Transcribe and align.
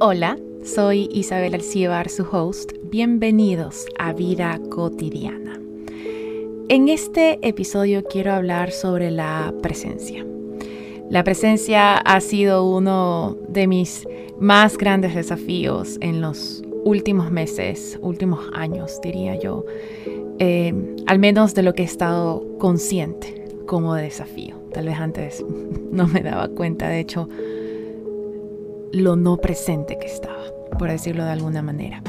Hola, 0.00 0.36
soy 0.64 1.08
Isabel 1.12 1.54
Alcíbar, 1.54 2.08
su 2.08 2.24
host. 2.24 2.72
Bienvenidos 2.82 3.86
a 3.96 4.12
Vida 4.12 4.58
Cotidiana. 4.68 5.60
En 6.68 6.88
este 6.88 7.38
episodio 7.46 8.02
quiero 8.02 8.32
hablar 8.32 8.72
sobre 8.72 9.12
la 9.12 9.54
presencia. 9.62 10.26
La 11.10 11.22
presencia 11.22 11.96
ha 11.96 12.20
sido 12.20 12.68
uno 12.68 13.36
de 13.48 13.68
mis 13.68 14.08
más 14.40 14.76
grandes 14.76 15.14
desafíos 15.14 15.96
en 16.00 16.20
los 16.20 16.64
últimos 16.82 17.30
meses, 17.30 17.96
últimos 18.02 18.40
años, 18.52 19.00
diría 19.00 19.38
yo. 19.38 19.64
Eh, 20.40 20.74
al 21.06 21.20
menos 21.20 21.54
de 21.54 21.62
lo 21.62 21.72
que 21.72 21.82
he 21.82 21.86
estado 21.86 22.44
consciente 22.58 23.44
como 23.66 23.94
desafío. 23.94 24.56
Tal 24.72 24.86
vez 24.86 24.98
antes 24.98 25.44
no 25.92 26.08
me 26.08 26.20
daba 26.20 26.48
cuenta, 26.48 26.88
de 26.88 26.98
hecho, 26.98 27.28
lo 28.94 29.16
no 29.16 29.36
presente 29.36 29.98
que 29.98 30.06
estaba, 30.06 30.42
por 30.78 30.88
decirlo 30.88 31.24
de 31.24 31.30
alguna 31.30 31.62
manera. 31.62 32.02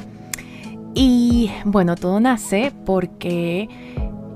Y 0.93 1.51
bueno, 1.65 1.95
todo 1.95 2.19
nace 2.19 2.71
porque 2.85 3.67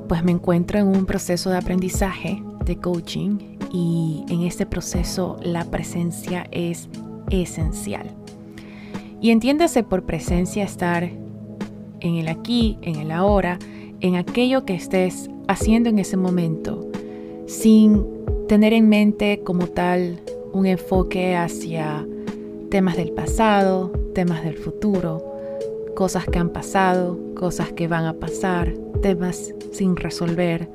pues 0.07 0.23
me 0.23 0.31
encuentro 0.31 0.79
en 0.79 0.87
un 0.87 1.05
proceso 1.05 1.49
de 1.51 1.57
aprendizaje, 1.57 2.41
de 2.65 2.75
coaching, 2.77 3.37
y 3.71 4.25
en 4.29 4.41
este 4.41 4.65
proceso 4.65 5.37
la 5.43 5.63
presencia 5.65 6.47
es 6.51 6.89
esencial. 7.29 8.11
Y 9.21 9.29
entiéndase 9.29 9.83
por 9.83 10.03
presencia 10.03 10.63
estar 10.63 11.03
en 11.03 12.15
el 12.15 12.27
aquí, 12.27 12.79
en 12.81 12.95
el 12.95 13.11
ahora, 13.11 13.59
en 14.01 14.15
aquello 14.15 14.65
que 14.65 14.73
estés 14.73 15.29
haciendo 15.47 15.89
en 15.89 15.99
ese 15.99 16.17
momento, 16.17 16.89
sin 17.45 18.05
tener 18.47 18.73
en 18.73 18.89
mente 18.89 19.41
como 19.43 19.67
tal 19.67 20.19
un 20.53 20.65
enfoque 20.65 21.35
hacia 21.35 22.05
temas 22.69 22.97
del 22.97 23.11
pasado, 23.11 23.91
temas 24.13 24.43
del 24.43 24.55
futuro, 24.55 25.23
cosas 25.95 26.25
que 26.25 26.39
han 26.39 26.49
pasado, 26.49 27.19
cosas 27.35 27.71
que 27.71 27.87
van 27.87 28.05
a 28.05 28.13
pasar, 28.13 28.73
temas 29.01 29.53
sin 29.71 29.95
resolver, 29.95 30.69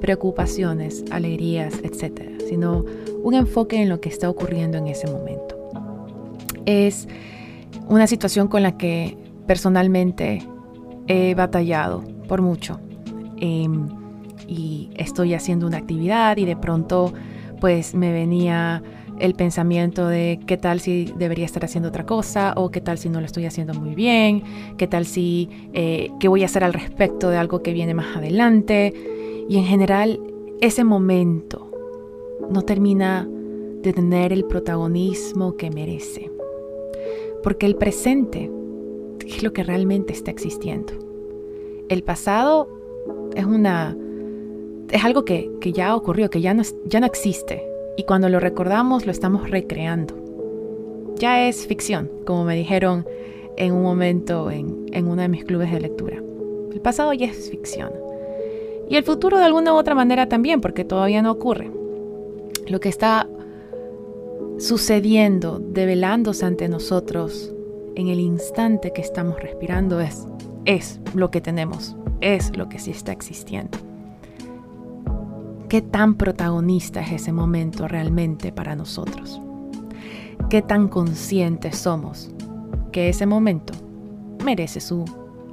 preocupaciones, 0.00 1.04
alegrías, 1.10 1.74
etc. 1.82 2.40
Sino 2.48 2.84
un 3.22 3.34
enfoque 3.34 3.82
en 3.82 3.88
lo 3.88 4.00
que 4.00 4.08
está 4.08 4.30
ocurriendo 4.30 4.78
en 4.78 4.88
ese 4.88 5.06
momento. 5.06 5.56
Es 6.66 7.08
una 7.88 8.06
situación 8.06 8.48
con 8.48 8.62
la 8.62 8.76
que 8.76 9.16
personalmente 9.46 10.46
he 11.06 11.34
batallado 11.34 12.04
por 12.28 12.42
mucho. 12.42 12.78
Em, 13.38 13.88
y 14.46 14.90
estoy 14.94 15.34
haciendo 15.34 15.66
una 15.66 15.78
actividad 15.78 16.36
y 16.36 16.44
de 16.44 16.56
pronto 16.56 17.12
pues 17.60 17.94
me 17.94 18.12
venía 18.12 18.82
el 19.20 19.34
pensamiento 19.34 20.06
de 20.06 20.40
qué 20.46 20.56
tal 20.56 20.80
si 20.80 21.12
debería 21.16 21.44
estar 21.44 21.64
haciendo 21.64 21.88
otra 21.88 22.06
cosa 22.06 22.52
o 22.56 22.70
qué 22.70 22.80
tal 22.80 22.98
si 22.98 23.08
no 23.08 23.20
lo 23.20 23.26
estoy 23.26 23.46
haciendo 23.46 23.74
muy 23.74 23.94
bien, 23.94 24.42
qué 24.76 24.86
tal 24.86 25.06
si 25.06 25.48
eh, 25.72 26.10
qué 26.20 26.28
voy 26.28 26.42
a 26.42 26.46
hacer 26.46 26.64
al 26.64 26.72
respecto 26.72 27.30
de 27.30 27.36
algo 27.36 27.62
que 27.62 27.72
viene 27.72 27.94
más 27.94 28.16
adelante. 28.16 28.94
Y 29.48 29.56
en 29.56 29.64
general 29.64 30.20
ese 30.60 30.84
momento 30.84 31.70
no 32.50 32.62
termina 32.62 33.28
de 33.82 33.92
tener 33.92 34.32
el 34.32 34.44
protagonismo 34.44 35.56
que 35.56 35.70
merece. 35.70 36.30
Porque 37.42 37.66
el 37.66 37.76
presente 37.76 38.50
es 39.26 39.42
lo 39.42 39.52
que 39.52 39.62
realmente 39.62 40.12
está 40.12 40.30
existiendo. 40.30 40.92
El 41.88 42.02
pasado 42.02 42.68
es 43.34 43.44
una 43.44 43.96
es 44.90 45.04
algo 45.04 45.24
que, 45.24 45.50
que 45.60 45.72
ya 45.72 45.94
ocurrió, 45.94 46.30
que 46.30 46.40
ya 46.40 46.54
no, 46.54 46.62
ya 46.86 47.00
no 47.00 47.06
existe 47.06 47.62
y 47.98 48.04
cuando 48.04 48.28
lo 48.28 48.38
recordamos 48.38 49.06
lo 49.06 49.12
estamos 49.12 49.50
recreando. 49.50 50.14
Ya 51.16 51.48
es 51.48 51.66
ficción, 51.66 52.08
como 52.24 52.44
me 52.44 52.54
dijeron 52.54 53.04
en 53.56 53.72
un 53.72 53.82
momento 53.82 54.52
en, 54.52 54.86
en 54.92 55.08
uno 55.08 55.20
de 55.20 55.28
mis 55.28 55.44
clubes 55.44 55.72
de 55.72 55.80
lectura. 55.80 56.22
El 56.72 56.80
pasado 56.80 57.12
ya 57.12 57.26
es 57.26 57.50
ficción. 57.50 57.90
Y 58.88 58.94
el 58.94 59.02
futuro 59.02 59.36
de 59.36 59.44
alguna 59.44 59.74
u 59.74 59.76
otra 59.76 59.96
manera 59.96 60.28
también, 60.28 60.60
porque 60.60 60.84
todavía 60.84 61.22
no 61.22 61.32
ocurre. 61.32 61.72
Lo 62.68 62.78
que 62.78 62.88
está 62.88 63.28
sucediendo, 64.58 65.58
develándose 65.58 66.46
ante 66.46 66.68
nosotros 66.68 67.52
en 67.96 68.06
el 68.06 68.20
instante 68.20 68.92
que 68.92 69.02
estamos 69.02 69.42
respirando 69.42 69.98
es, 69.98 70.24
es 70.66 71.00
lo 71.14 71.32
que 71.32 71.40
tenemos, 71.40 71.96
es 72.20 72.56
lo 72.56 72.68
que 72.68 72.78
sí 72.78 72.92
está 72.92 73.10
existiendo. 73.10 73.87
¿Qué 75.68 75.82
tan 75.82 76.14
protagonista 76.14 77.02
es 77.02 77.12
ese 77.12 77.30
momento 77.30 77.88
realmente 77.88 78.52
para 78.52 78.74
nosotros? 78.74 79.38
¿Qué 80.48 80.62
tan 80.62 80.88
conscientes 80.88 81.76
somos 81.76 82.30
que 82.90 83.10
ese 83.10 83.26
momento 83.26 83.74
merece 84.42 84.80
su 84.80 85.04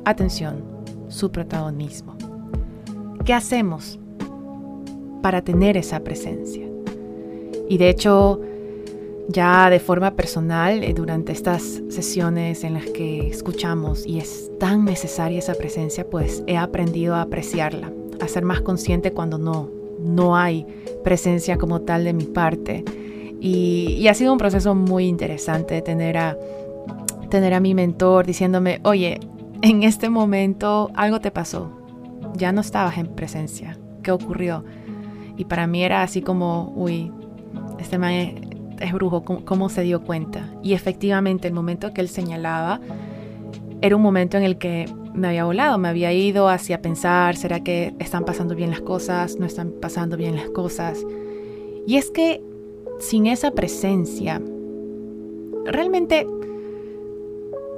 atención, 0.05 0.63
su 1.09 1.31
protagonismo? 1.33 2.15
¿Qué 3.25 3.33
hacemos 3.33 3.99
para 5.21 5.41
tener 5.41 5.75
esa 5.75 5.99
presencia? 5.99 6.65
Y 7.67 7.77
de 7.77 7.89
hecho, 7.89 8.39
ya 9.27 9.69
de 9.69 9.81
forma 9.81 10.11
personal, 10.11 10.81
eh, 10.81 10.93
durante 10.93 11.33
estas 11.33 11.81
sesiones 11.89 12.63
en 12.63 12.75
las 12.75 12.85
que 12.85 13.27
escuchamos 13.27 14.05
y 14.05 14.19
es 14.19 14.49
tan 14.61 14.85
necesaria 14.85 15.39
esa 15.39 15.55
presencia, 15.55 16.09
pues 16.09 16.41
he 16.47 16.55
aprendido 16.55 17.15
a 17.15 17.23
apreciarla, 17.23 17.91
a 18.21 18.29
ser 18.29 18.45
más 18.45 18.61
consciente 18.61 19.11
cuando 19.11 19.37
no, 19.37 19.83
no 20.05 20.37
hay 20.37 20.65
presencia 21.03 21.57
como 21.57 21.81
tal 21.81 22.03
de 22.03 22.13
mi 22.13 22.25
parte. 22.25 22.83
Y, 23.41 24.07
ha 24.07 24.13
sido 24.13 24.31
un 24.31 24.37
proceso 24.37 24.75
muy 24.75 25.07
interesante 25.07 25.81
tener 25.81 26.17
a, 26.17 26.37
tener 27.29 27.53
a 27.53 27.59
mi 27.59 27.73
mentor 27.73 28.25
diciéndome, 28.25 28.79
oye, 28.83 29.19
en 29.61 29.83
este 29.83 30.09
momento 30.09 30.91
algo 30.95 31.19
te 31.19 31.31
pasó, 31.31 31.69
ya 32.35 32.51
no 32.51 32.61
estabas 32.61 32.97
en 32.97 33.07
presencia, 33.07 33.77
¿qué 34.03 34.11
ocurrió? 34.11 34.63
Y 35.37 35.45
para 35.45 35.67
mí 35.67 35.83
era 35.83 36.01
así 36.01 36.21
como, 36.21 36.71
uy, 36.75 37.11
este 37.79 37.97
man 37.97 38.11
es, 38.79 38.93
brujo, 38.93 39.23
¿cómo, 39.23 39.69
se 39.69 39.81
dio 39.83 40.01
cuenta? 40.01 40.49
Y 40.63 40.73
efectivamente 40.73 41.47
el 41.47 41.53
momento 41.53 41.93
que 41.93 42.01
él 42.01 42.09
señalaba 42.09 42.79
era 43.81 43.95
un 43.95 44.01
momento 44.01 44.37
en 44.37 44.43
el 44.43 44.57
que 44.57 44.85
me 45.15 45.29
había 45.29 45.45
volado, 45.45 45.77
me 45.77 45.87
había 45.87 46.11
ido 46.11 46.49
hacia 46.49 46.81
pensar, 46.81 47.35
¿será 47.35 47.61
que 47.63 47.93
están 47.99 48.25
pasando 48.25 48.55
bien 48.55 48.69
las 48.69 48.81
cosas? 48.81 49.37
¿No 49.39 49.45
están 49.45 49.71
pasando 49.81 50.17
bien 50.17 50.35
las 50.35 50.49
cosas? 50.49 51.05
Y 51.87 51.97
es 51.97 52.11
que 52.11 52.41
sin 52.99 53.27
esa 53.27 53.51
presencia, 53.51 54.41
realmente 55.65 56.27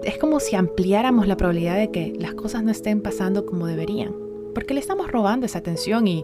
es 0.03 0.17
como 0.17 0.39
si 0.39 0.55
ampliáramos 0.55 1.27
la 1.27 1.37
probabilidad 1.37 1.77
de 1.77 1.91
que 1.91 2.13
las 2.17 2.33
cosas 2.33 2.63
no 2.63 2.71
estén 2.71 3.01
pasando 3.01 3.45
como 3.45 3.67
deberían, 3.67 4.15
porque 4.53 4.73
le 4.73 4.79
estamos 4.79 5.11
robando 5.11 5.45
esa 5.45 5.59
atención 5.59 6.07
y 6.07 6.23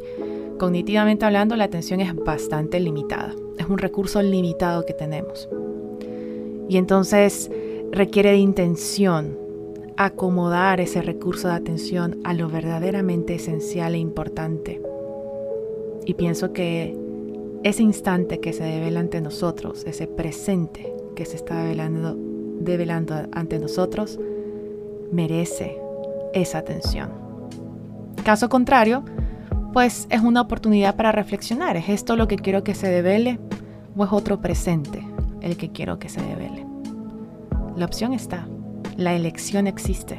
cognitivamente 0.57 1.25
hablando 1.25 1.55
la 1.55 1.65
atención 1.65 1.99
es 1.99 2.15
bastante 2.15 2.79
limitada, 2.79 3.33
es 3.57 3.67
un 3.67 3.77
recurso 3.77 4.21
limitado 4.21 4.85
que 4.85 4.93
tenemos. 4.93 5.49
Y 6.69 6.77
entonces 6.77 7.51
requiere 7.91 8.31
de 8.31 8.37
intención, 8.37 9.37
acomodar 9.97 10.79
ese 10.79 11.01
recurso 11.01 11.47
de 11.47 11.55
atención 11.55 12.19
a 12.23 12.33
lo 12.33 12.49
verdaderamente 12.49 13.35
esencial 13.35 13.95
e 13.95 13.99
importante. 13.99 14.81
Y 16.05 16.15
pienso 16.15 16.53
que 16.53 16.97
ese 17.63 17.83
instante 17.83 18.39
que 18.39 18.53
se 18.53 18.63
devela 18.63 18.99
ante 18.99 19.21
nosotros, 19.21 19.83
ese 19.85 20.07
presente 20.07 20.93
que 21.15 21.25
se 21.25 21.37
está 21.37 21.63
develando, 21.63 22.17
develando 22.59 23.15
ante 23.31 23.59
nosotros, 23.59 24.19
merece 25.11 25.77
esa 26.33 26.57
atención. 26.57 27.09
Caso 28.23 28.49
contrario, 28.49 29.03
pues 29.73 30.07
es 30.09 30.21
una 30.21 30.41
oportunidad 30.41 30.95
para 30.95 31.11
reflexionar. 31.11 31.77
¿Es 31.77 31.89
esto 31.89 32.15
lo 32.15 32.27
que 32.27 32.37
quiero 32.37 32.63
que 32.63 32.75
se 32.75 32.87
devele 32.87 33.39
o 33.95 34.03
es 34.03 34.11
otro 34.11 34.39
presente 34.39 35.05
el 35.41 35.57
que 35.57 35.71
quiero 35.71 35.99
que 35.99 36.09
se 36.09 36.21
devele? 36.21 36.65
La 37.75 37.85
opción 37.85 38.13
está. 38.13 38.47
La 38.97 39.15
elección 39.15 39.67
existe. 39.67 40.17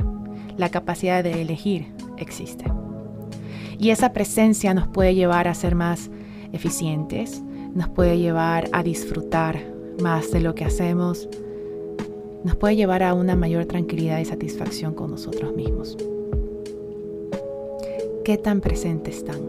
La 0.56 0.68
capacidad 0.68 1.22
de 1.22 1.42
elegir 1.42 1.86
existe. 2.16 2.64
Y 3.78 3.90
esa 3.90 4.12
presencia 4.12 4.74
nos 4.74 4.88
puede 4.88 5.14
llevar 5.14 5.48
a 5.48 5.54
ser 5.54 5.74
más 5.74 6.10
eficientes, 6.52 7.42
nos 7.74 7.88
puede 7.88 8.18
llevar 8.18 8.68
a 8.72 8.82
disfrutar 8.82 9.60
más 10.00 10.30
de 10.30 10.40
lo 10.40 10.54
que 10.54 10.64
hacemos, 10.64 11.28
nos 12.44 12.56
puede 12.56 12.76
llevar 12.76 13.02
a 13.02 13.14
una 13.14 13.36
mayor 13.36 13.66
tranquilidad 13.66 14.18
y 14.18 14.24
satisfacción 14.24 14.94
con 14.94 15.10
nosotros 15.10 15.54
mismos. 15.54 15.96
¿Qué 18.24 18.38
tan 18.38 18.60
presentes 18.60 19.18
están? 19.18 19.40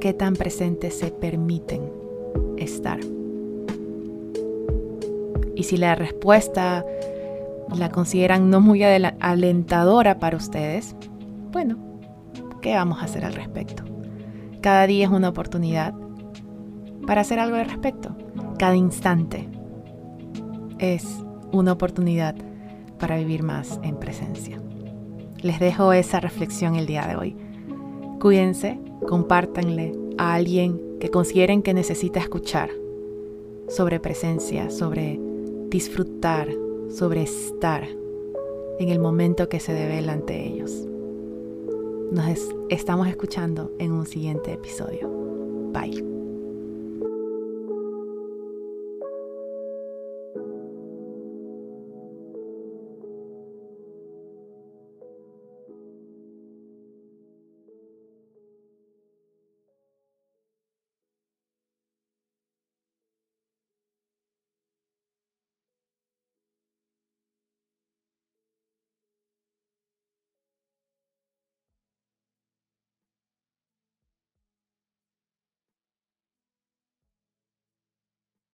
¿Qué 0.00 0.14
tan 0.14 0.34
presentes 0.34 0.94
se 0.94 1.10
permiten 1.10 1.82
estar? 2.56 3.00
Y 5.60 5.64
si 5.64 5.76
la 5.76 5.94
respuesta 5.94 6.86
la 7.76 7.90
consideran 7.90 8.48
no 8.48 8.62
muy 8.62 8.82
alentadora 8.82 10.18
para 10.18 10.38
ustedes, 10.38 10.96
bueno, 11.52 11.76
¿qué 12.62 12.74
vamos 12.74 13.00
a 13.00 13.04
hacer 13.04 13.26
al 13.26 13.34
respecto? 13.34 13.84
Cada 14.62 14.86
día 14.86 15.04
es 15.04 15.10
una 15.10 15.28
oportunidad 15.28 15.92
para 17.06 17.20
hacer 17.20 17.38
algo 17.38 17.56
al 17.56 17.66
respecto. 17.66 18.16
Cada 18.58 18.74
instante 18.74 19.50
es 20.78 21.06
una 21.52 21.72
oportunidad 21.72 22.36
para 22.98 23.18
vivir 23.18 23.42
más 23.42 23.78
en 23.82 23.96
presencia. 23.98 24.62
Les 25.42 25.60
dejo 25.60 25.92
esa 25.92 26.20
reflexión 26.20 26.76
el 26.76 26.86
día 26.86 27.06
de 27.06 27.16
hoy. 27.16 27.36
Cuídense, 28.18 28.80
compártanle 29.06 29.92
a 30.16 30.32
alguien 30.32 30.80
que 31.00 31.10
consideren 31.10 31.60
que 31.60 31.74
necesita 31.74 32.18
escuchar 32.18 32.70
sobre 33.68 34.00
presencia, 34.00 34.70
sobre 34.70 35.20
disfrutar, 35.70 36.48
sobre 36.90 37.22
estar 37.22 37.86
en 38.80 38.88
el 38.88 38.98
momento 38.98 39.48
que 39.48 39.60
se 39.60 39.72
debe 39.72 39.98
ante 40.10 40.44
ellos. 40.44 40.72
Nos 42.10 42.26
estamos 42.68 43.06
escuchando 43.06 43.72
en 43.78 43.92
un 43.92 44.04
siguiente 44.06 44.52
episodio. 44.52 45.08
Bye. 45.72 46.19